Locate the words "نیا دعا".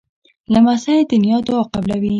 1.23-1.61